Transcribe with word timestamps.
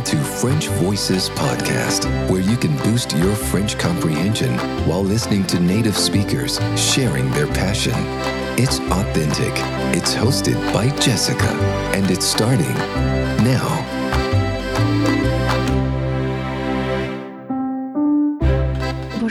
Welcome 0.00 0.18
to 0.18 0.24
French 0.24 0.68
Voices 0.82 1.28
Podcast, 1.28 2.06
where 2.30 2.40
you 2.40 2.56
can 2.56 2.74
boost 2.78 3.14
your 3.18 3.34
French 3.34 3.78
comprehension 3.78 4.56
while 4.88 5.02
listening 5.02 5.44
to 5.48 5.60
native 5.60 5.94
speakers 5.94 6.58
sharing 6.74 7.30
their 7.32 7.46
passion. 7.46 7.92
It's 8.56 8.78
authentic, 8.78 9.52
it's 9.94 10.14
hosted 10.14 10.56
by 10.72 10.88
Jessica, 11.00 11.50
and 11.94 12.10
it's 12.10 12.24
starting 12.24 12.72
now. 13.44 13.99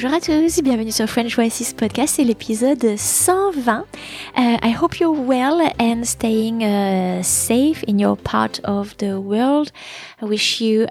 Bonjour 0.02 0.16
à 0.16 0.22
tous, 0.22 0.62
bienvenue 0.62 0.94
sur 0.94 1.10
French 1.10 1.36
Voices 1.36 1.74
Podcast, 1.76 2.16
c'est 2.16 2.24
l'épisode 2.24 2.96
120. 2.96 3.80
Uh, 3.82 4.58
I 4.64 4.74
hope 4.74 4.98
you're 4.98 5.12
well 5.12 5.60
and 5.78 6.06
staying 6.06 6.64
uh, 6.64 7.22
safe 7.22 7.84
in 7.86 8.00
your 8.00 8.16
part 8.16 8.62
of 8.64 8.96
the 9.00 9.20
world. 9.20 9.74
I 10.22 10.26
wish 10.26 10.62
you 10.62 10.88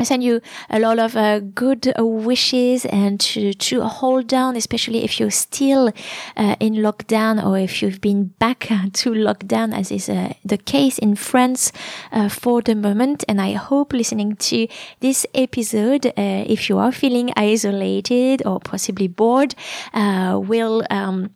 I 0.00 0.04
send 0.04 0.22
you 0.22 0.40
a 0.70 0.78
lot 0.78 1.00
of 1.00 1.16
uh, 1.16 1.40
good 1.40 1.92
uh, 1.98 2.06
wishes 2.06 2.86
and 2.86 3.18
to, 3.18 3.52
to 3.52 3.82
hold 3.82 4.28
down, 4.28 4.54
especially 4.54 5.02
if 5.02 5.18
you're 5.18 5.32
still 5.32 5.88
uh, 6.36 6.54
in 6.60 6.74
lockdown 6.74 7.44
or 7.44 7.58
if 7.58 7.82
you've 7.82 8.00
been 8.00 8.26
back 8.38 8.60
to 8.92 9.10
lockdown, 9.10 9.74
as 9.74 9.90
is 9.90 10.08
uh, 10.08 10.34
the 10.44 10.56
case 10.56 10.98
in 10.98 11.16
France 11.16 11.72
uh, 12.12 12.28
for 12.28 12.62
the 12.62 12.76
moment. 12.76 13.24
And 13.26 13.40
I 13.40 13.54
hope 13.54 13.92
listening 13.92 14.36
to 14.36 14.68
this 15.00 15.26
episode, 15.34 16.06
uh, 16.06 16.12
if 16.16 16.68
you 16.68 16.78
are 16.78 16.92
feeling 16.92 17.32
isolated 17.36 18.46
or 18.46 18.60
possibly 18.60 19.08
bored, 19.08 19.56
will 19.92 20.84
um, 20.90 21.30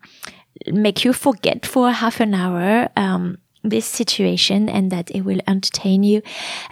make 0.69 1.05
you 1.05 1.13
forget 1.13 1.67
for 1.67 1.91
half 1.91 2.21
an 2.21 2.33
hour. 2.33 2.89
Um, 2.97 3.39
this 3.63 3.87
situation 3.87 4.69
and 4.69 4.91
that 4.91 5.11
it 5.11 5.23
will 5.23 5.41
entertain 5.47 6.03
you 6.03 6.23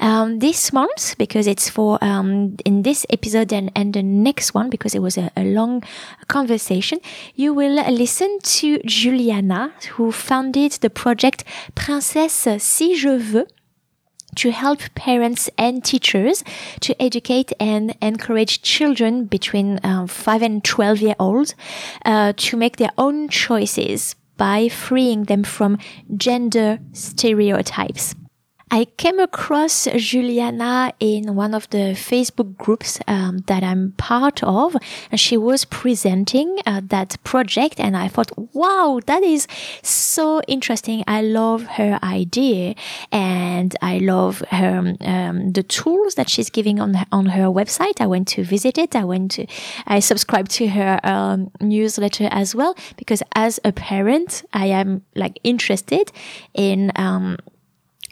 um, 0.00 0.38
this 0.40 0.72
month 0.72 1.16
because 1.18 1.46
it's 1.46 1.68
for 1.68 1.98
um, 2.02 2.56
in 2.64 2.82
this 2.82 3.06
episode 3.10 3.52
and, 3.52 3.70
and 3.76 3.94
the 3.94 4.02
next 4.02 4.54
one 4.54 4.70
because 4.70 4.94
it 4.94 5.02
was 5.02 5.16
a, 5.16 5.30
a 5.36 5.44
long 5.44 5.82
conversation 6.28 6.98
you 7.34 7.54
will 7.54 7.74
listen 7.90 8.38
to 8.42 8.78
Juliana 8.84 9.72
who 9.92 10.10
founded 10.10 10.72
the 10.72 10.90
project 10.90 11.44
Princesse 11.74 12.48
Si 12.58 12.94
Je 12.96 13.16
Veux 13.18 13.46
to 14.36 14.50
help 14.50 14.80
parents 14.94 15.50
and 15.58 15.84
teachers 15.84 16.44
to 16.80 17.00
educate 17.02 17.52
and 17.58 17.96
encourage 18.00 18.62
children 18.62 19.24
between 19.24 19.80
um, 19.82 20.06
5 20.06 20.42
and 20.42 20.64
12 20.64 21.00
year 21.00 21.14
olds 21.18 21.54
uh, 22.04 22.32
to 22.36 22.56
make 22.56 22.76
their 22.76 22.90
own 22.96 23.28
choices 23.28 24.14
by 24.40 24.70
freeing 24.70 25.24
them 25.24 25.44
from 25.44 25.76
gender 26.16 26.78
stereotypes. 26.94 28.14
I 28.72 28.84
came 28.96 29.18
across 29.18 29.88
Juliana 29.96 30.92
in 31.00 31.34
one 31.34 31.54
of 31.54 31.68
the 31.70 31.94
Facebook 31.96 32.56
groups 32.56 33.00
um, 33.08 33.38
that 33.48 33.64
I'm 33.64 33.92
part 33.96 34.44
of, 34.44 34.76
and 35.10 35.18
she 35.18 35.36
was 35.36 35.64
presenting 35.64 36.58
uh, 36.66 36.80
that 36.84 37.16
project, 37.24 37.80
and 37.80 37.96
I 37.96 38.06
thought, 38.06 38.30
wow, 38.54 39.00
that 39.06 39.24
is 39.24 39.48
so 39.82 40.40
interesting. 40.46 41.02
I 41.08 41.20
love 41.22 41.64
her 41.78 41.98
idea, 42.02 42.76
and 43.10 43.74
I 43.82 43.98
love 43.98 44.44
her 44.50 44.94
um, 45.00 45.50
the 45.52 45.64
tools 45.64 46.14
that 46.14 46.28
she's 46.28 46.48
giving 46.48 46.78
on 46.78 46.94
her, 46.94 47.06
on 47.10 47.26
her 47.26 47.46
website. 47.46 48.00
I 48.00 48.06
went 48.06 48.28
to 48.28 48.44
visit 48.44 48.78
it. 48.78 48.94
I 48.94 49.02
went 49.02 49.32
to, 49.32 49.46
I 49.88 49.98
subscribed 49.98 50.52
to 50.52 50.68
her 50.68 51.00
um, 51.02 51.50
newsletter 51.60 52.28
as 52.30 52.54
well 52.54 52.76
because 52.96 53.22
as 53.34 53.58
a 53.64 53.72
parent, 53.72 54.44
I 54.52 54.66
am 54.66 55.02
like 55.16 55.40
interested 55.42 56.12
in 56.54 56.92
um, 56.94 57.36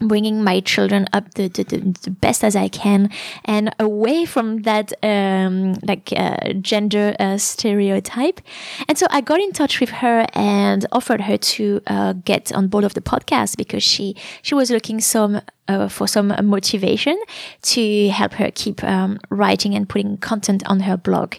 bringing 0.01 0.45
my 0.45 0.61
children 0.61 1.07
up 1.13 1.35
the, 1.35 1.49
the, 1.49 1.65
the, 1.65 2.11
best 2.11 2.45
as 2.45 2.55
I 2.55 2.69
can 2.69 3.11
and 3.45 3.75
away 3.79 4.25
from 4.25 4.63
that 4.63 4.93
um, 5.03 5.75
like 5.83 6.13
uh, 6.17 6.53
gender 6.61 7.15
uh, 7.19 7.39
stereotype. 7.39 8.41
And 8.89 8.97
so 8.97 9.07
I 9.11 9.21
got 9.21 9.41
in 9.41 9.53
touch 9.53 9.81
with 9.81 9.91
her 9.91 10.27
and 10.35 10.87
offered 10.93 11.23
her 11.23 11.37
to 11.37 11.81
uh, 11.87 12.13
get 12.25 12.53
on 12.53 12.69
board 12.69 12.85
of 12.85 12.95
the 12.95 13.01
podcast 13.01 13.57
because 13.57 13.83
she 13.83 14.15
she 14.43 14.55
was 14.55 14.71
looking 14.71 15.01
some 15.01 15.41
uh, 15.69 15.89
for 15.89 16.09
some 16.09 16.35
motivation 16.43 17.19
to 17.63 18.09
help 18.09 18.33
her 18.35 18.51
keep 18.55 18.83
um, 18.83 19.19
writing 19.31 19.75
and 19.75 19.89
putting 19.89 20.17
content 20.17 20.63
on 20.67 20.81
her 20.81 20.97
blog. 20.97 21.35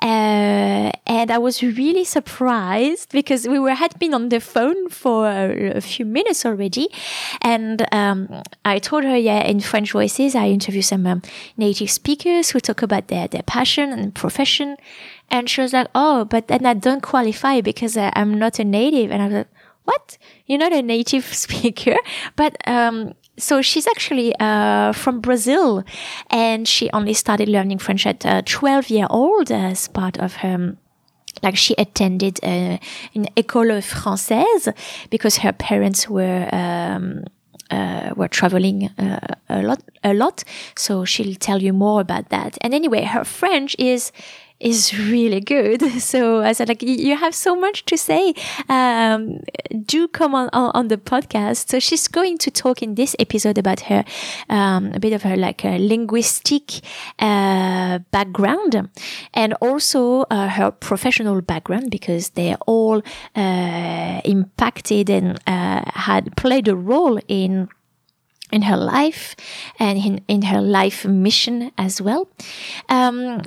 Uh, 0.00 0.90
and 1.06 1.30
I 1.30 1.38
was 1.38 1.62
really 1.62 2.04
surprised 2.04 3.10
because 3.12 3.46
we 3.46 3.58
were 3.58 3.74
had 3.74 3.98
been 3.98 4.14
on 4.14 4.28
the 4.28 4.40
phone 4.40 4.88
for 4.88 5.26
a, 5.28 5.72
a 5.72 5.80
few 5.80 6.04
minutes 6.06 6.46
already, 6.46 6.88
and 7.40 7.86
um, 7.92 8.42
I 8.64 8.78
told 8.78 9.04
her, 9.04 9.16
yeah, 9.16 9.42
in 9.42 9.60
French 9.60 9.92
Voices, 9.92 10.34
I 10.34 10.48
interview 10.48 10.82
some 10.82 11.06
um, 11.06 11.22
native 11.56 11.90
speakers 11.90 12.50
who 12.50 12.60
talk 12.60 12.82
about 12.82 13.08
their 13.08 13.28
their 13.28 13.42
passion 13.42 13.92
and 13.92 14.14
profession, 14.14 14.76
and 15.30 15.50
she 15.50 15.60
was 15.60 15.72
like, 15.72 15.88
oh, 15.94 16.24
but 16.24 16.48
then 16.48 16.64
I 16.66 16.74
don't 16.74 17.02
qualify 17.02 17.60
because 17.60 17.96
I, 17.96 18.12
I'm 18.14 18.38
not 18.38 18.58
a 18.58 18.64
native, 18.64 19.10
and 19.10 19.22
I 19.22 19.26
was 19.26 19.34
like 19.34 19.48
what? 19.84 20.18
You're 20.46 20.58
not 20.58 20.72
a 20.72 20.82
native 20.82 21.24
speaker, 21.44 21.96
but 22.36 22.56
um, 22.68 23.14
so 23.38 23.62
she's 23.62 23.86
actually 23.86 24.34
uh, 24.38 24.92
from 24.92 25.20
Brazil, 25.20 25.84
and 26.30 26.68
she 26.68 26.90
only 26.92 27.14
started 27.14 27.48
learning 27.48 27.78
French 27.78 28.06
at 28.06 28.24
uh, 28.26 28.42
12 28.44 28.90
year 28.90 29.06
old 29.10 29.50
as 29.50 29.88
part 29.88 30.18
of 30.18 30.36
her 30.36 30.76
like 31.42 31.56
she 31.56 31.74
attended 31.78 32.38
uh, 32.42 32.78
an 33.14 33.26
école 33.36 33.80
française 33.80 34.72
because 35.10 35.38
her 35.38 35.52
parents 35.52 36.08
were 36.08 36.48
um, 36.52 37.24
uh, 37.70 38.12
were 38.16 38.28
traveling 38.28 38.90
uh, 38.98 39.18
a 39.48 39.62
lot 39.62 39.82
a 40.04 40.12
lot. 40.12 40.44
So 40.76 41.04
she'll 41.04 41.34
tell 41.34 41.62
you 41.62 41.72
more 41.72 42.00
about 42.00 42.28
that. 42.28 42.58
And 42.60 42.74
anyway 42.74 43.04
her 43.04 43.24
french 43.24 43.74
is 43.78 44.12
is 44.62 44.96
really 44.98 45.40
good. 45.40 45.82
So 46.12 46.42
I 46.42 46.52
said, 46.52 46.68
like, 46.68 46.82
you 46.82 47.16
have 47.16 47.34
so 47.34 47.54
much 47.54 47.84
to 47.86 47.96
say. 47.96 48.34
Um, 48.68 49.40
do 49.86 50.08
come 50.08 50.34
on, 50.34 50.50
on, 50.52 50.70
on 50.74 50.88
the 50.88 50.96
podcast. 50.96 51.70
So 51.70 51.78
she's 51.78 52.08
going 52.08 52.38
to 52.38 52.50
talk 52.50 52.82
in 52.82 52.96
this 52.96 53.14
episode 53.18 53.56
about 53.56 53.80
her, 53.80 54.04
um, 54.48 54.92
a 54.92 55.00
bit 55.00 55.12
of 55.12 55.22
her 55.22 55.36
like 55.36 55.64
uh, 55.64 55.76
linguistic 55.78 56.80
uh, 57.18 58.00
background 58.10 58.90
and 59.32 59.54
also 59.54 60.22
uh, 60.22 60.48
her 60.48 60.70
professional 60.70 61.40
background 61.40 61.90
because 61.90 62.30
they're 62.30 62.58
all 62.66 63.02
uh, 63.36 64.20
impacted 64.24 65.08
and 65.08 65.40
uh, 65.46 65.82
had 65.94 66.36
played 66.36 66.68
a 66.68 66.76
role 66.76 67.18
in 67.28 67.68
in 68.52 68.62
her 68.62 68.76
life 68.76 69.34
and 69.78 69.98
in, 69.98 70.20
in 70.28 70.42
her 70.42 70.60
life 70.60 71.06
mission 71.06 71.72
as 71.78 72.02
well. 72.02 72.28
Um, 72.90 73.40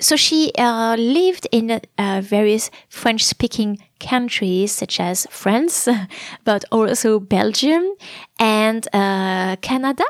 so 0.00 0.16
she 0.16 0.52
uh, 0.58 0.96
lived 0.96 1.46
in 1.52 1.80
uh, 1.98 2.20
various 2.22 2.70
French 2.88 3.24
speaking 3.24 3.78
countries 4.00 4.72
such 4.72 4.98
as 5.00 5.26
France, 5.30 5.88
but 6.44 6.64
also 6.72 7.20
Belgium 7.20 7.94
and 8.38 8.86
uh, 8.92 9.56
Canada. 9.56 10.04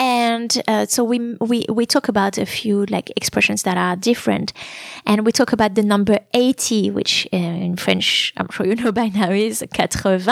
And 0.00 0.62
uh, 0.66 0.86
so 0.86 1.04
we, 1.04 1.36
we, 1.42 1.66
we 1.68 1.84
talk 1.84 2.08
about 2.08 2.38
a 2.38 2.46
few 2.46 2.86
like 2.86 3.12
expressions 3.16 3.64
that 3.64 3.76
are 3.76 3.96
different. 3.96 4.54
And 5.04 5.26
we 5.26 5.32
talk 5.32 5.52
about 5.52 5.74
the 5.74 5.82
number 5.82 6.18
80, 6.32 6.90
which 6.92 7.28
uh, 7.34 7.36
in 7.36 7.76
French, 7.76 8.32
I'm 8.38 8.48
sure 8.48 8.64
you 8.64 8.76
know 8.76 8.92
by 9.00 9.08
now 9.08 9.30
is 9.30 9.62
80. 9.62 10.30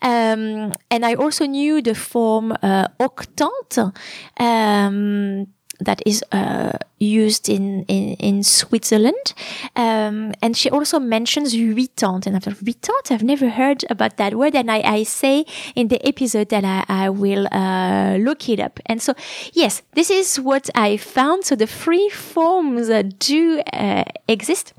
Um, 0.00 0.72
and 0.92 1.04
I 1.04 1.14
also 1.14 1.44
knew 1.44 1.82
the 1.82 1.96
form 1.96 2.52
uh, 2.62 2.86
octante. 3.00 3.92
Um, 4.38 5.48
that 5.84 6.02
is 6.06 6.24
uh, 6.32 6.72
used 6.98 7.48
in, 7.48 7.84
in, 7.84 8.14
in 8.14 8.42
Switzerland. 8.42 9.34
Um, 9.76 10.32
and 10.42 10.56
she 10.56 10.70
also 10.70 10.98
mentions 10.98 11.54
huitante. 11.54 12.26
And 12.26 12.42
thought, 12.42 12.54
huitante? 12.54 13.12
I've 13.12 13.22
never 13.22 13.48
heard 13.48 13.84
about 13.90 14.16
that 14.16 14.34
word. 14.34 14.54
And 14.54 14.70
I, 14.70 14.80
I 14.80 15.02
say 15.04 15.44
in 15.74 15.88
the 15.88 16.04
episode 16.06 16.48
that 16.48 16.64
I, 16.64 16.84
I 16.88 17.10
will 17.10 17.46
uh, 17.52 18.16
look 18.18 18.48
it 18.48 18.60
up. 18.60 18.80
And 18.86 19.00
so, 19.00 19.14
yes, 19.52 19.82
this 19.92 20.10
is 20.10 20.40
what 20.40 20.70
I 20.74 20.96
found. 20.96 21.44
So 21.44 21.56
the 21.56 21.66
three 21.66 22.08
forms 22.08 22.90
uh, 22.90 23.02
do 23.18 23.62
exist. 24.28 24.72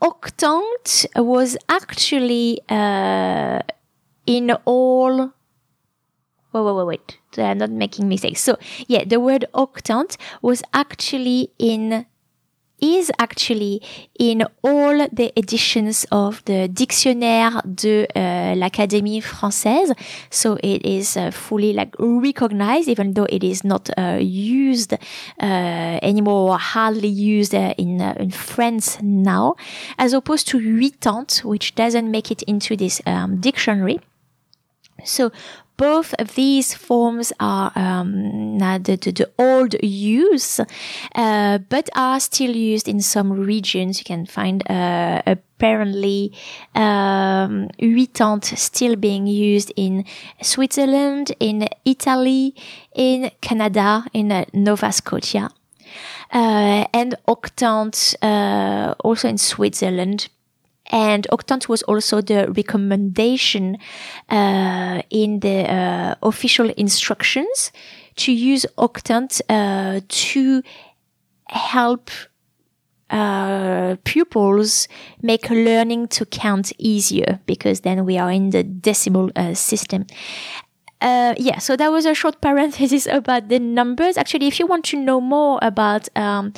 Octante 0.00 1.06
was 1.16 1.56
actually 1.68 2.60
uh, 2.68 3.60
in 4.26 4.52
all 4.64 5.32
wait, 6.62 6.72
wait, 6.72 6.86
wait, 6.86 6.86
wait. 6.86 7.18
I'm 7.38 7.58
not 7.58 7.70
making 7.70 8.08
mistakes. 8.08 8.40
So 8.40 8.56
yeah, 8.86 9.04
the 9.04 9.20
word 9.20 9.46
octante 9.54 10.16
was 10.42 10.62
actually 10.72 11.50
in 11.58 12.06
is 12.80 13.10
actually 13.18 13.82
in 14.18 14.44
all 14.62 15.08
the 15.12 15.32
editions 15.36 16.06
of 16.12 16.44
the 16.44 16.68
Dictionnaire 16.68 17.60
de 17.64 18.06
uh, 18.14 18.54
l'Académie 18.54 19.20
Française. 19.20 19.92
So 20.30 20.58
it 20.62 20.84
is 20.86 21.16
uh, 21.16 21.30
fully 21.30 21.72
like 21.72 21.94
recognized, 21.98 22.88
even 22.88 23.14
though 23.14 23.26
it 23.28 23.42
is 23.42 23.64
not 23.64 23.90
uh, 23.98 24.18
used 24.20 24.92
uh, 24.92 24.98
anymore, 25.42 26.52
or 26.52 26.58
hardly 26.58 27.08
used 27.08 27.54
uh, 27.54 27.74
in 27.78 28.00
uh, 28.00 28.14
in 28.18 28.30
France 28.30 28.98
now, 29.02 29.56
as 29.98 30.12
opposed 30.12 30.48
to 30.48 30.58
huitante, 30.58 31.44
which 31.44 31.74
doesn't 31.74 32.10
make 32.10 32.30
it 32.30 32.42
into 32.42 32.76
this 32.76 33.00
um, 33.06 33.40
dictionary. 33.40 33.98
So 35.04 35.30
both 35.78 36.12
of 36.18 36.34
these 36.34 36.74
forms 36.74 37.32
are 37.40 37.72
um, 37.76 38.58
the, 38.58 38.96
the, 38.96 39.30
old 39.38 39.76
use, 39.82 40.60
uh, 41.14 41.58
but 41.70 41.88
are 41.94 42.20
still 42.20 42.54
used 42.54 42.88
in 42.88 43.00
some 43.00 43.32
regions. 43.32 44.00
You 44.00 44.04
can 44.04 44.26
find 44.26 44.68
uh, 44.68 45.22
apparently 45.24 46.32
um, 46.74 47.68
huitante 47.78 48.58
still 48.58 48.96
being 48.96 49.26
used 49.26 49.72
in 49.76 50.04
Switzerland, 50.42 51.32
in 51.40 51.68
Italy, 51.84 52.54
in 52.94 53.30
Canada, 53.40 54.04
in 54.12 54.32
uh, 54.32 54.44
Nova 54.52 54.92
Scotia. 54.92 55.48
Uh, 56.30 56.84
and 56.92 57.16
octante 57.26 58.14
uh, 58.20 58.94
also 59.02 59.28
in 59.28 59.38
Switzerland 59.38 60.28
and 60.90 61.26
Octante 61.30 61.68
was 61.68 61.82
also 61.82 62.20
the 62.20 62.50
recommendation 62.50 63.76
uh, 64.28 65.02
in 65.10 65.40
the 65.40 65.70
uh, 65.70 66.14
official 66.22 66.70
instructions 66.76 67.72
to 68.16 68.32
use 68.32 68.66
Octante 68.76 69.40
uh, 69.48 70.00
to 70.08 70.62
help 71.48 72.10
uh, 73.10 73.96
pupils 74.04 74.88
make 75.22 75.48
learning 75.48 76.08
to 76.08 76.26
count 76.26 76.72
easier 76.78 77.40
because 77.46 77.80
then 77.80 78.04
we 78.04 78.18
are 78.18 78.30
in 78.30 78.50
the 78.50 78.62
decimal 78.62 79.30
uh, 79.34 79.54
system 79.54 80.06
uh, 81.00 81.34
yeah, 81.36 81.58
so 81.58 81.76
that 81.76 81.92
was 81.92 82.06
a 82.06 82.14
short 82.14 82.40
parenthesis 82.40 83.06
about 83.06 83.48
the 83.48 83.60
numbers. 83.60 84.16
Actually, 84.16 84.48
if 84.48 84.58
you 84.58 84.66
want 84.66 84.84
to 84.86 84.96
know 84.96 85.20
more 85.20 85.58
about 85.62 86.08
um, 86.16 86.52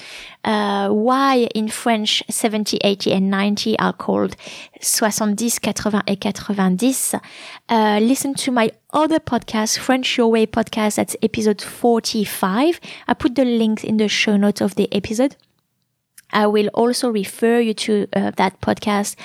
uh, 0.45 0.89
why 0.89 1.49
in 1.55 1.69
French 1.69 2.23
70, 2.31 2.79
80, 2.83 3.13
and 3.13 3.31
90 3.31 3.79
are 3.79 3.93
called 3.93 4.37
70, 4.81 5.47
80 5.47 5.69
et 5.69 6.57
90, 6.57 7.21
uh, 7.69 7.99
listen 8.01 8.35
to 8.35 8.51
my 8.51 8.71
other 8.93 9.21
podcast, 9.21 9.79
French 9.79 10.17
Your 10.17 10.29
Way 10.29 10.47
podcast. 10.47 10.97
That's 10.97 11.17
episode 11.23 11.61
45. 11.61 12.81
I 13.09 13.15
put 13.15 13.35
the 13.35 13.45
link 13.45 13.85
in 13.85 13.99
the 13.99 14.09
show 14.09 14.39
notes 14.39 14.63
of 14.63 14.75
the 14.77 14.93
episode. 14.95 15.37
I 16.33 16.47
will 16.47 16.69
also 16.69 17.11
refer 17.11 17.61
you 17.61 17.75
to 17.75 18.07
uh, 18.15 18.31
that 18.37 18.61
podcast 18.61 19.17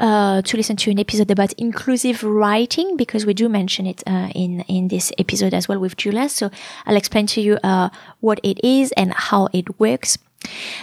uh, 0.00 0.42
to 0.42 0.56
listen 0.56 0.76
to 0.76 0.90
an 0.90 0.98
episode 0.98 1.30
about 1.30 1.52
inclusive 1.54 2.22
writing 2.22 2.96
because 2.96 3.26
we 3.26 3.34
do 3.34 3.48
mention 3.48 3.86
it 3.86 4.02
uh, 4.06 4.28
in 4.34 4.60
in 4.68 4.88
this 4.88 5.12
episode 5.18 5.54
as 5.54 5.68
well 5.68 5.78
with 5.78 5.96
Julia. 5.96 6.28
So 6.28 6.50
I'll 6.86 6.96
explain 6.96 7.26
to 7.28 7.40
you 7.40 7.58
uh, 7.62 7.88
what 8.20 8.40
it 8.42 8.58
is 8.64 8.92
and 8.92 9.12
how 9.12 9.48
it 9.52 9.78
works. 9.78 10.18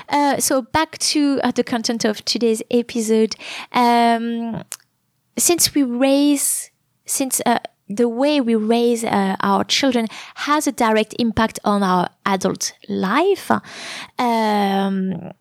Uh, 0.10 0.38
so 0.38 0.62
back 0.62 0.98
to 0.98 1.40
uh, 1.44 1.52
the 1.52 1.64
content 1.64 2.06
of 2.06 2.24
today's 2.26 2.64
episode. 2.72 3.36
Um, 3.72 4.64
since 5.38 5.74
we 5.76 5.84
raise, 5.84 6.72
since 7.06 7.42
the 7.96 8.08
way 8.08 8.42
we 8.42 8.56
raise 8.56 9.04
uh, 9.04 9.36
our 9.42 9.64
children 9.64 10.08
has 10.36 10.68
a 10.68 10.72
direct 10.72 11.16
impact 11.20 11.60
on 11.64 11.84
our 11.84 12.10
adult 12.26 12.74
life. 12.88 13.52
Um, 14.18 15.32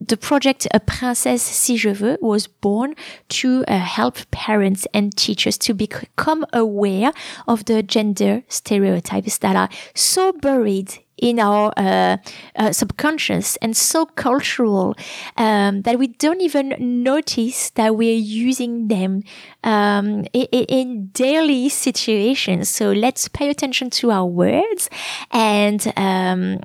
the 0.00 0.16
project 0.16 0.66
A 0.72 0.80
Princesse 0.80 1.42
Si 1.42 1.76
Je 1.76 1.92
Veux 1.92 2.18
was 2.20 2.46
born 2.46 2.94
to 3.28 3.64
uh, 3.68 3.78
help 3.78 4.18
parents 4.30 4.86
and 4.94 5.14
teachers 5.14 5.58
to 5.58 5.74
become 5.74 6.46
aware 6.52 7.12
of 7.46 7.66
the 7.66 7.82
gender 7.82 8.42
stereotypes 8.48 9.38
that 9.38 9.56
are 9.56 9.68
so 9.94 10.32
buried 10.32 10.98
in 11.20 11.38
our 11.38 11.72
uh, 11.76 12.16
uh, 12.56 12.72
subconscious 12.72 13.56
and 13.56 13.76
so 13.76 14.06
cultural 14.06 14.94
um, 15.36 15.82
that 15.82 15.98
we 15.98 16.06
don't 16.06 16.40
even 16.40 16.74
notice 17.02 17.70
that 17.70 17.94
we're 17.94 18.16
using 18.16 18.88
them 18.88 19.22
um, 19.62 20.24
in, 20.32 20.46
in, 20.50 21.06
daily 21.12 21.68
situations. 21.68 22.70
So 22.70 22.92
let's 22.92 23.28
pay 23.28 23.50
attention 23.50 23.90
to 23.90 24.10
our 24.10 24.24
words 24.24 24.88
and 25.30 25.92
um, 25.96 26.60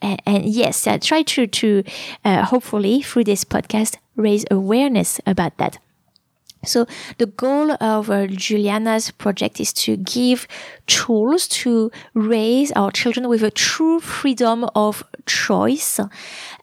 and, 0.00 0.44
yes, 0.44 0.86
I 0.86 0.98
try 0.98 1.22
to 1.22 1.46
to 1.46 1.82
uh, 2.24 2.44
hopefully 2.44 3.02
through 3.02 3.24
this 3.24 3.44
podcast 3.44 3.96
raise 4.16 4.44
awareness 4.50 5.20
about 5.26 5.56
that. 5.58 5.78
So 6.64 6.86
the 7.18 7.26
goal 7.26 7.70
of 7.80 8.10
uh, 8.10 8.26
Juliana's 8.26 9.12
project 9.12 9.60
is 9.60 9.72
to 9.84 9.96
give 9.96 10.48
tools 10.86 11.46
to 11.62 11.90
raise 12.14 12.72
our 12.72 12.90
children 12.90 13.28
with 13.28 13.44
a 13.44 13.50
true 13.50 14.00
freedom 14.00 14.68
of 14.74 15.04
choice, 15.26 16.00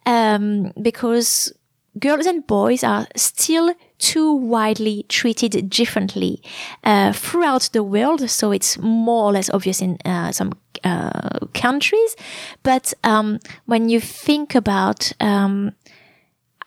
um, 0.06 0.74
because 0.82 1.54
girls 2.00 2.26
and 2.26 2.46
boys 2.48 2.84
are 2.84 3.08
still 3.16 3.74
too 3.98 4.34
widely 4.34 5.06
treated 5.08 5.70
differently 5.70 6.42
uh, 6.84 7.14
throughout 7.14 7.70
the 7.72 7.84
world. 7.84 8.30
So 8.30 8.52
it's 8.52 8.78
more 8.78 9.26
or 9.26 9.32
less 9.32 9.50
obvious 9.50 9.82
in 9.82 9.98
uh, 10.06 10.32
some 10.32 10.54
uh, 10.84 11.40
countries. 11.54 12.16
But 12.64 12.94
um, 13.04 13.40
when 13.66 13.90
you 13.90 14.00
think 14.00 14.56
about 14.56 15.12
um, 15.20 15.72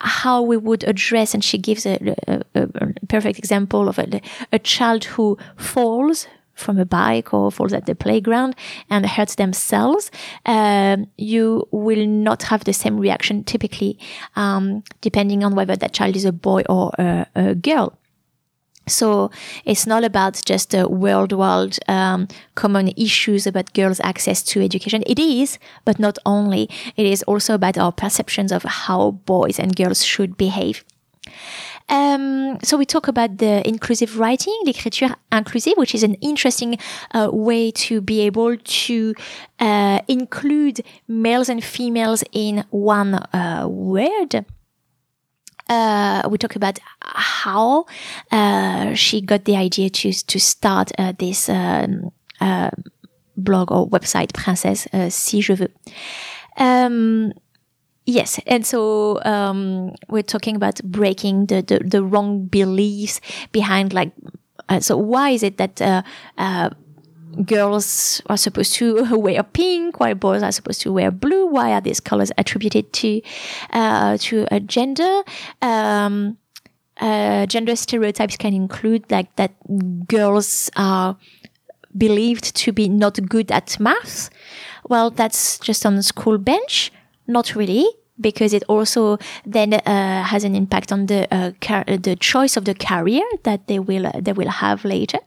how 0.00 0.42
we 0.42 0.56
would 0.56 0.84
address, 0.84 1.34
and 1.34 1.44
she 1.44 1.58
gives 1.58 1.84
a, 1.84 2.14
a, 2.26 2.42
a 2.54 3.06
perfect 3.08 3.38
example 3.38 3.88
of 3.88 3.98
a, 3.98 4.20
a 4.52 4.58
child 4.58 5.04
who 5.04 5.36
falls 5.56 6.26
from 6.58 6.78
a 6.78 6.84
bike 6.84 7.32
or 7.32 7.50
falls 7.50 7.72
at 7.72 7.87
the 7.87 7.94
playground 7.94 8.55
and 8.90 9.06
hurts 9.06 9.37
themselves, 9.37 10.10
um, 10.46 11.06
you 11.16 11.66
will 11.70 12.06
not 12.06 12.43
have 12.44 12.64
the 12.64 12.72
same 12.72 12.99
reaction 12.99 13.44
typically, 13.44 13.99
um, 14.37 14.82
depending 15.00 15.44
on 15.44 15.55
whether 15.55 15.76
that 15.76 15.93
child 15.93 16.16
is 16.16 16.25
a 16.25 16.32
boy 16.32 16.62
or 16.69 16.93
a, 16.99 17.26
a 17.34 17.55
girl. 17.55 17.99
So 18.88 19.31
it's 19.64 19.87
not 19.87 20.05
about 20.05 20.40
just 20.44 20.70
the 20.70 20.88
worldwide 20.88 21.78
um, 21.88 22.26
common 22.55 22.88
issues 22.96 23.46
about 23.46 23.75
girls' 23.75 24.00
access 24.00 24.43
to 24.44 24.62
education. 24.62 25.02
It 25.06 25.19
is, 25.19 25.58
but 25.84 25.99
not 25.99 26.19
only. 26.25 26.69
It 26.96 27.06
is 27.06 27.22
also 27.25 27.54
about 27.54 27.78
our 27.78 27.93
perceptions 27.93 28.50
of 28.50 28.62
how 28.62 29.12
boys 29.26 29.58
and 29.58 29.76
girls 29.76 30.04
should 30.04 30.37
behave. 30.37 30.84
Um, 31.88 32.58
so 32.62 32.76
we 32.76 32.85
talk 32.85 33.08
about 33.08 33.38
the 33.38 33.67
inclusive 33.67 34.19
writing, 34.19 34.55
l'écriture 34.67 35.14
inclusive, 35.32 35.75
which 35.76 35.94
is 35.94 36.02
an 36.02 36.14
interesting 36.14 36.79
uh, 37.12 37.31
way 37.32 37.70
to 37.73 38.00
be 38.00 38.20
able 38.20 38.56
to 38.56 39.14
uh, 39.58 40.00
include 40.06 40.82
males 41.06 41.49
and 41.49 41.64
females 41.64 42.23
in 42.32 42.64
one 42.70 43.14
uh, 43.14 43.67
word. 43.69 44.44
Uh, 45.69 46.26
we 46.31 46.38
talk 46.38 46.56
about 46.56 46.79
how 47.00 47.85
uh, 48.32 48.94
she 48.94 49.20
got 49.20 49.44
the 49.44 49.56
idea 49.56 49.90
to 49.90 50.12
to 50.12 50.40
start 50.40 50.90
uh, 50.99 51.12
this 51.19 51.49
um, 51.49 52.11
blog 53.37 53.71
or 53.71 53.88
website, 53.88 54.33
Princesse 54.33 54.88
Si 55.11 55.40
Je 55.42 55.54
Veux. 55.54 55.68
Um, 56.57 57.33
Yes, 58.09 58.41
and 58.47 58.65
so 58.65 59.23
um, 59.27 59.95
we're 60.09 60.23
talking 60.23 60.57
about 60.57 60.83
breaking 60.83 61.45
the, 61.45 61.61
the, 61.61 61.81
the 61.81 62.03
wrong 62.03 62.47
beliefs 62.47 63.21
behind 63.53 63.93
like. 63.93 64.12
Uh, 64.71 64.81
so 64.81 64.97
why 64.97 65.29
is 65.29 65.43
it 65.43 65.59
that 65.59 65.83
uh, 65.83 66.00
uh, 66.38 66.71
girls 67.45 68.23
are 68.31 68.38
supposed 68.38 68.73
to 68.77 69.15
wear 69.19 69.43
pink 69.43 70.00
while 70.00 70.15
boys 70.15 70.43
are 70.43 70.53
supposed 70.53 70.81
to 70.81 70.91
wear 70.91 71.11
blue? 71.11 71.49
Why 71.49 71.73
are 71.73 71.83
these 71.83 72.00
colors 72.00 72.33
attributed 72.38 72.95
to 72.95 73.21
uh, 73.75 74.17
to 74.17 74.47
a 74.50 74.59
gender? 74.59 75.23
Um, 75.61 76.38
uh, 76.97 77.45
gender 77.45 77.77
stereotypes 77.77 78.38
can 78.38 78.55
include 78.55 79.05
like 79.11 79.37
that 79.37 79.53
girls 80.09 80.71
are 80.77 81.19
believed 81.95 82.57
to 82.57 82.73
be 82.73 82.88
not 82.88 83.19
good 83.29 83.53
at 83.53 83.79
math. 83.79 84.31
Well, 84.88 85.11
that's 85.11 85.59
just 85.59 85.85
on 85.85 85.97
the 85.97 86.03
school 86.03 86.38
bench. 86.38 86.91
Not 87.28 87.54
really 87.54 87.87
because 88.20 88.52
it 88.52 88.64
also 88.68 89.18
then 89.44 89.75
uh, 89.75 90.25
has 90.25 90.44
an 90.44 90.54
impact 90.54 90.92
on 90.92 91.06
the 91.06 91.32
uh, 91.32 91.52
the 91.61 92.16
choice 92.18 92.56
of 92.56 92.64
the 92.64 92.75
career 92.75 93.23
that 93.44 93.66
they 93.68 93.78
will 93.78 94.06
uh, 94.06 94.20
they 94.20 94.32
will 94.32 94.50
have 94.50 94.85
later. 94.85 95.18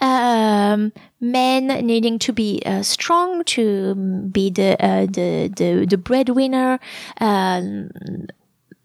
Um, 0.00 0.92
men 1.20 1.66
needing 1.86 2.18
to 2.20 2.32
be 2.32 2.62
uh, 2.64 2.82
strong 2.82 3.44
to 3.44 3.94
be 4.30 4.50
the 4.50 4.76
uh, 4.82 5.06
the 5.06 5.52
the 5.54 5.86
the 5.88 5.98
breadwinner. 5.98 6.78
Um, 7.20 7.90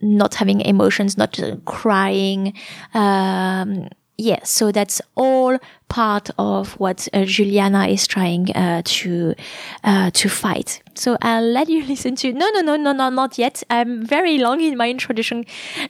not 0.02 0.36
having 0.36 0.60
emotions, 0.60 1.18
not 1.18 1.40
crying, 1.64 2.54
um, 2.94 3.88
yes, 4.18 4.40
yeah, 4.40 4.44
so 4.44 4.70
that's 4.70 5.02
all 5.16 5.58
part 5.90 6.30
of 6.38 6.74
what 6.80 7.08
uh, 7.14 7.24
Juliana 7.26 7.88
is 7.88 8.08
trying 8.08 8.52
uh, 8.56 8.82
to 8.84 9.36
uh, 9.84 10.12
to 10.12 10.30
fight. 10.30 10.82
So 10.96 11.18
I'll 11.22 11.44
let 11.44 11.70
you 11.70 11.86
listen 11.94 12.16
to. 12.18 12.34
No, 12.34 12.50
no, 12.54 12.62
no, 12.62 12.76
no, 12.76 12.94
no, 12.94 13.10
not 13.10 13.38
yet. 13.38 13.64
I'm 13.70 14.06
very 14.06 14.38
long 14.38 14.62
in 14.62 14.78
my 14.78 14.90
introduction 14.90 15.46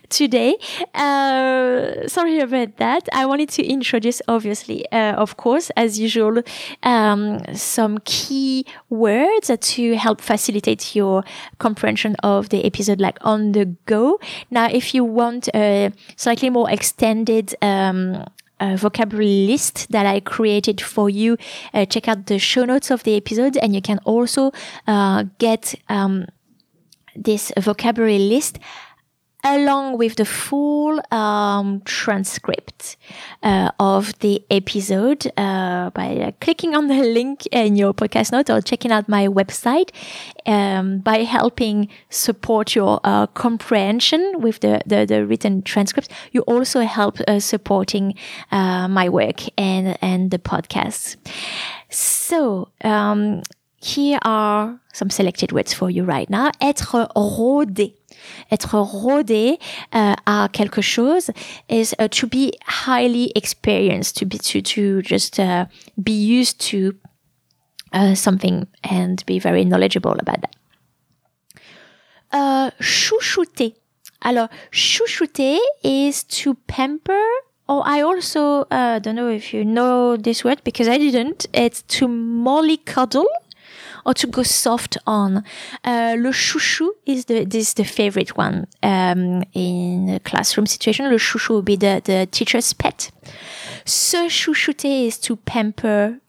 today. 0.10 0.58
Uh, 0.94 2.08
sorry 2.08 2.40
about 2.40 2.78
that. 2.78 3.08
I 3.14 3.26
wanted 3.26 3.50
to 3.50 3.64
introduce, 3.66 4.22
obviously, 4.28 4.86
of 4.92 5.38
course, 5.38 5.70
as 5.76 6.00
usual, 6.00 6.42
um, 6.84 7.40
some 7.54 8.00
key 8.06 8.66
words 8.90 9.52
to 9.60 9.96
help 9.96 10.22
facilitate 10.22 10.96
your 10.96 11.24
comprehension 11.60 12.16
of 12.24 12.50
the 12.50 12.66
episode, 12.66 13.00
like 13.00 13.18
on 13.22 13.52
the 13.52 13.66
go. 13.86 14.20
Now, 14.50 14.68
if 14.70 14.94
you 14.94 15.04
want 15.04 15.50
a 15.54 15.92
slightly 16.16 16.50
more 16.50 16.70
extended 16.70 17.56
um, 17.62 18.26
uh, 18.64 18.78
vocabulary 18.78 19.48
list 19.48 19.92
that 19.92 20.06
I 20.06 20.22
created 20.22 20.80
for 20.80 21.10
you. 21.10 21.38
Uh, 21.74 21.86
check 21.86 22.08
out 22.08 22.28
the 22.28 22.40
show 22.40 22.64
notes 22.66 22.90
of 22.92 23.04
the 23.04 23.16
episode, 23.16 23.58
and 23.58 23.76
you 23.76 23.82
can 23.82 24.00
also 24.06 24.52
uh, 24.88 25.26
get 25.38 25.76
um, 25.90 26.26
this 27.16 27.52
vocabulary 27.60 28.20
list 28.20 28.60
along 29.44 29.98
with 29.98 30.16
the 30.16 30.26
full 30.26 31.02
um, 31.12 31.82
transcript 31.86 32.98
uh, 33.44 33.72
of 33.80 34.18
the 34.20 34.42
episode 34.50 35.32
uh, 35.38 35.90
by 35.90 36.16
uh, 36.18 36.32
clicking 36.40 36.76
on 36.76 36.88
the 36.88 37.04
link 37.18 37.46
in 37.52 37.76
your 37.76 37.94
podcast 37.94 38.32
note 38.32 38.50
or 38.50 38.62
checking 38.62 38.92
out 38.92 39.10
my 39.10 39.28
website 39.28 39.90
um, 40.46 41.00
by 41.00 41.18
helping 41.24 41.90
support 42.10 42.76
your 42.76 43.00
uh, 43.04 43.28
comprehension 43.28 44.36
with 44.40 44.62
the, 44.62 44.82
the, 44.86 45.06
the, 45.06 45.26
written 45.26 45.62
transcripts. 45.62 46.10
You 46.32 46.42
also 46.42 46.82
help 46.82 47.20
uh, 47.28 47.40
supporting 47.40 48.16
uh, 48.52 48.88
my 48.88 49.10
work 49.10 49.42
and, 49.58 49.98
and 50.02 50.32
the 50.32 50.40
podcast. 50.40 51.18
So, 51.90 52.70
um, 52.84 53.42
here 53.84 54.18
are 54.24 54.80
some 54.94 55.10
selected 55.10 55.52
words 55.52 55.74
for 55.74 55.90
you 55.90 56.04
right 56.06 56.30
now. 56.30 56.52
Être 56.62 57.10
rodé. 57.16 57.94
Être 58.52 58.76
rodé 58.76 59.60
uh, 59.94 60.14
à 60.26 60.50
quelque 60.52 60.82
chose 60.82 61.32
is 61.70 61.94
uh, 62.00 62.08
to 62.08 62.28
be 62.28 62.52
highly 62.86 63.32
experienced, 63.36 64.18
to 64.18 64.26
be 64.26 64.38
to 64.38 64.62
to 64.62 65.02
just 65.02 65.40
uh, 65.40 65.66
be 65.98 66.14
used 66.14 66.60
to 66.60 66.94
uh, 67.94 68.16
something 68.16 68.68
and 68.84 69.24
be 69.26 69.40
very 69.40 69.66
knowledgeable 69.66 70.16
about 70.20 70.42
that. 70.42 70.56
Uh, 72.32 72.72
chouchouter. 72.80 73.74
Alors, 74.22 74.48
chouchouter 74.72 75.60
is 75.84 76.24
to 76.24 76.56
pamper 76.68 77.22
Oh, 77.70 77.82
I 77.86 78.02
also 78.02 78.68
uh, 78.72 79.00
don't 79.00 79.16
know 79.16 79.30
if 79.30 79.54
you 79.54 79.64
know 79.64 80.18
this 80.18 80.44
word 80.44 80.62
because 80.66 80.90
I 80.90 80.98
didn't. 80.98 81.46
It's 81.54 81.82
to 81.98 82.10
mollycoddle 82.10 83.26
or 84.06 84.14
to 84.14 84.28
go 84.28 84.44
soft 84.44 84.98
on. 85.06 85.44
Uh, 85.84 86.16
le 86.18 86.32
chouchou 86.32 86.90
is 87.06 87.26
the 87.26 87.46
this 87.46 87.74
the 87.74 87.84
favorite 87.84 88.38
one 88.38 88.68
um, 88.82 89.44
in 89.54 90.10
a 90.10 90.20
classroom 90.20 90.66
situation. 90.66 91.10
Le 91.10 91.18
chouchou 91.18 91.56
would 91.56 91.66
be 91.66 91.76
the, 91.76 92.02
the 92.04 92.28
teacher's 92.32 92.74
pet. 92.74 93.12
Se 93.86 94.28
chouchouter 94.28 95.08
is 95.08 95.18
to 95.20 95.36
pamper 95.36 96.20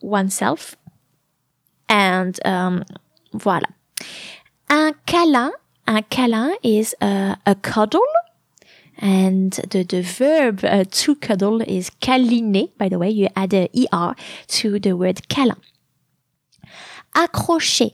oneself. 0.00 0.76
And 1.88 2.38
um, 2.44 2.84
voilà. 3.34 3.68
Un 4.70 4.92
câlin, 5.06 5.50
un 5.86 6.02
câlin 6.10 6.52
is 6.62 6.94
a, 7.00 7.36
a 7.46 7.54
cuddle. 7.54 8.00
And 9.00 9.52
the, 9.70 9.84
the 9.84 10.02
verb 10.02 10.64
uh, 10.64 10.84
to 10.90 11.14
cuddle 11.14 11.62
is 11.62 11.90
câliner. 12.02 12.68
By 12.76 12.88
the 12.88 12.98
way, 12.98 13.10
you 13.10 13.28
add 13.36 13.54
a 13.54 13.68
er 13.92 14.14
to 14.48 14.78
the 14.80 14.96
word 14.96 15.28
câlin 15.28 15.56
accrocher. 17.18 17.90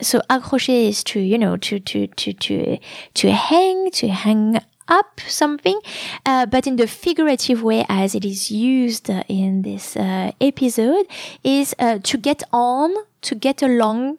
So 0.00 0.20
accrocher 0.30 0.88
is 0.88 1.04
to, 1.04 1.20
you 1.20 1.36
know, 1.36 1.56
to, 1.58 1.78
to, 1.78 2.06
to, 2.06 2.32
to, 2.32 2.78
to 3.14 3.30
hang, 3.32 3.90
to 3.90 4.08
hang 4.08 4.60
up 4.88 5.20
something, 5.28 5.78
uh, 6.26 6.46
but 6.46 6.66
in 6.66 6.76
the 6.76 6.86
figurative 6.86 7.62
way 7.62 7.84
as 7.88 8.14
it 8.14 8.24
is 8.24 8.50
used 8.50 9.08
in 9.28 9.62
this 9.62 9.96
uh, 9.96 10.32
episode 10.40 11.06
is 11.44 11.74
uh, 11.78 11.98
to 12.02 12.16
get 12.18 12.42
on, 12.52 12.90
to 13.22 13.34
get 13.34 13.62
along, 13.62 14.18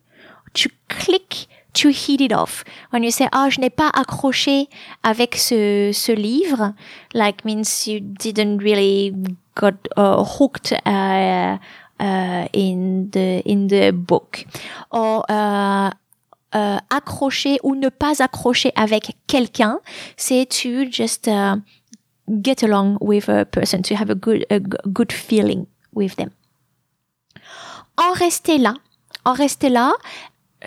to 0.54 0.70
click, 0.88 1.48
to 1.74 1.90
hit 1.90 2.22
it 2.22 2.32
off. 2.32 2.64
When 2.92 3.04
you 3.04 3.12
say, 3.12 3.28
oh, 3.34 3.50
je 3.50 3.60
n'ai 3.60 3.70
pas 3.70 3.92
accroché 3.94 4.68
avec 5.04 5.36
ce, 5.36 5.92
ce 5.94 6.12
livre, 6.14 6.74
like 7.14 7.44
means 7.44 7.88
you 7.88 8.00
didn't 8.00 8.60
really 8.60 9.14
got 9.56 9.76
uh, 9.98 10.24
hooked 10.24 10.74
uh, 12.02 12.48
in 12.54 13.10
the 13.12 13.42
in 13.46 13.68
the 13.68 13.92
book 13.92 14.46
or 14.92 15.24
uh, 15.30 15.92
uh, 16.54 16.80
accrocher 16.90 17.60
ou 17.64 17.76
ne 17.76 17.90
pas 17.90 18.22
accrocher 18.22 18.72
avec 18.76 19.16
quelqu'un, 19.28 19.80
c'est 20.18 20.46
to 20.46 20.86
just 20.92 21.28
uh, 21.28 21.58
get 22.28 22.64
along 22.64 22.98
with 23.00 23.30
a 23.30 23.46
person, 23.46 23.82
to 23.84 23.96
have 23.96 24.10
a 24.10 24.16
good 24.16 24.46
a 24.50 24.60
good 24.60 25.12
feeling 25.12 25.66
with 25.94 26.16
them. 26.16 26.32
En 27.98 28.14
rester 28.14 28.58
là, 28.58 28.74
en 29.26 29.34
rester 29.34 29.70
là, 29.70 29.94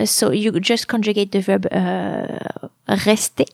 so 0.05 0.33
you 0.33 0.51
just 0.61 0.89
conjugate 0.89 1.31
the 1.31 1.41
verb 1.41 1.67
uh, 1.71 2.69
rester 3.07 3.45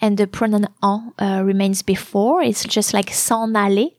and 0.00 0.16
the 0.16 0.26
pronoun 0.26 0.66
en 0.82 1.12
uh, 1.18 1.42
remains 1.42 1.82
before. 1.82 2.42
It's 2.42 2.64
just 2.64 2.92
like 2.92 3.10
s'en 3.10 3.54
aller. 3.56 3.90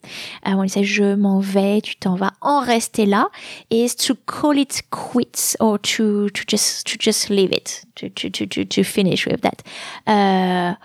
Uh, 0.44 0.56
when 0.56 0.64
you 0.64 0.70
say 0.70 0.84
je 0.84 1.16
m'en 1.16 1.42
vais 1.42 1.82
tu 1.82 1.96
t'en 1.96 2.16
vas. 2.16 2.32
En 2.42 2.62
rester 2.62 3.06
là 3.06 3.30
is 3.70 3.96
to 3.96 4.16
call 4.26 4.58
it 4.58 4.82
quits 4.90 5.56
or 5.60 5.78
to 5.80 6.30
to 6.30 6.44
just 6.48 6.88
to 6.88 6.98
just 6.98 7.30
leave 7.30 7.52
it. 7.52 7.84
To 7.96 8.10
to 8.10 8.30
to 8.30 8.46
to, 8.46 8.66
to 8.66 8.84
finish 8.84 9.26
with 9.26 9.42
that. 9.42 9.62
Uh, 10.08 10.76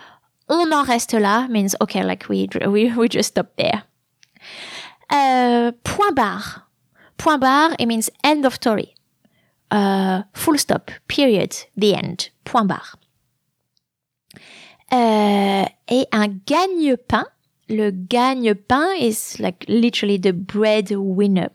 on 0.49 0.71
en 0.71 0.83
reste 0.83 1.13
là 1.13 1.47
means 1.49 1.75
okay 1.81 2.03
like 2.03 2.27
we 2.27 2.47
we, 2.67 2.91
we 2.95 3.07
just 3.07 3.29
stop 3.29 3.55
there. 3.55 3.83
Uh, 5.09 5.71
point 5.83 6.15
barre. 6.15 6.63
Point 7.17 7.39
barre 7.39 7.75
it 7.79 7.85
means 7.87 8.09
end 8.23 8.45
of 8.45 8.55
story 8.55 8.96
uh, 9.71 10.23
full 10.33 10.57
stop, 10.57 10.91
period, 11.07 11.65
the 11.75 11.95
end, 11.95 12.29
point 12.45 12.67
barre. 12.67 12.95
Uh, 14.89 15.65
et 15.89 16.07
un 16.13 16.27
gagne-pain, 16.45 17.25
le 17.69 17.91
gagne-pain 17.91 18.95
is 19.01 19.37
like 19.39 19.65
literally 19.67 20.17
the 20.17 20.31
breadwinner, 20.31 21.49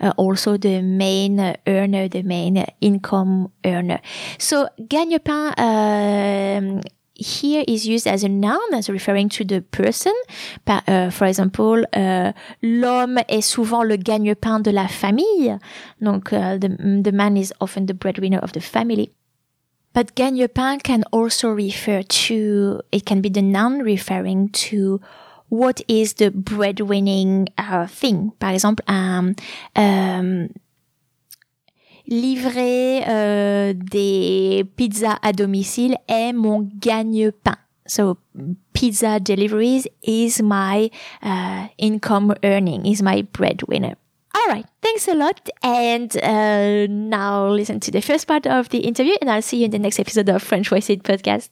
uh, 0.00 0.12
also 0.16 0.56
the 0.56 0.82
main 0.82 1.56
earner, 1.66 2.08
the 2.08 2.22
main 2.22 2.66
income 2.80 3.52
earner. 3.64 4.00
So 4.38 4.68
gagne-pain 4.88 5.54
um, 5.58 6.80
here 7.22 7.64
is 7.66 7.86
used 7.86 8.06
as 8.06 8.22
a 8.24 8.28
noun, 8.28 8.74
as 8.74 8.90
referring 8.90 9.28
to 9.30 9.44
the 9.44 9.62
person. 9.62 10.12
Uh, 10.66 11.10
for 11.10 11.26
example, 11.26 11.84
uh, 11.94 12.32
l'homme 12.60 13.18
est 13.28 13.40
souvent 13.40 13.82
le 13.82 13.96
gagne-pain 13.96 14.60
de 14.60 14.70
la 14.70 14.88
famille. 14.88 15.58
Donc, 16.00 16.32
uh, 16.32 16.58
the, 16.58 16.68
the 17.02 17.12
man 17.12 17.36
is 17.36 17.52
often 17.60 17.86
the 17.86 17.94
breadwinner 17.94 18.38
of 18.38 18.52
the 18.52 18.60
family. 18.60 19.10
But 19.94 20.14
gagne-pain 20.14 20.80
can 20.80 21.04
also 21.12 21.50
refer 21.50 22.02
to, 22.02 22.80
it 22.92 23.06
can 23.06 23.20
be 23.20 23.28
the 23.28 23.42
noun 23.42 23.80
referring 23.80 24.48
to 24.48 25.00
what 25.48 25.82
is 25.86 26.14
the 26.14 26.30
breadwinning 26.30 27.48
uh, 27.58 27.86
thing. 27.86 28.32
Par 28.40 28.52
exemple, 28.52 28.84
um, 28.88 29.36
um, 29.76 30.48
livrer 32.12 33.02
euh, 33.08 33.72
des 33.74 34.64
pizzas 34.76 35.18
à 35.22 35.32
domicile 35.32 35.96
est 36.08 36.32
mon 36.32 36.68
gagne-pain. 36.78 37.56
So 37.86 38.18
pizza 38.72 39.18
deliveries 39.18 39.88
is 40.02 40.40
my 40.42 40.90
uh, 41.22 41.66
income 41.78 42.34
earning, 42.44 42.86
is 42.86 43.02
my 43.02 43.22
breadwinner. 43.32 43.96
All 44.34 44.48
right, 44.48 44.64
thanks 44.82 45.08
a 45.08 45.14
lot. 45.14 45.50
And 45.62 46.16
uh, 46.22 46.86
now 46.88 47.48
listen 47.48 47.80
to 47.80 47.90
the 47.90 48.00
first 48.00 48.26
part 48.26 48.46
of 48.46 48.68
the 48.70 48.78
interview, 48.78 49.14
and 49.20 49.30
I'll 49.30 49.42
see 49.42 49.58
you 49.58 49.64
in 49.66 49.70
the 49.72 49.78
next 49.78 49.98
episode 49.98 50.28
of 50.28 50.42
French 50.42 50.68
Voice 50.68 50.88
Podcast. 50.88 51.50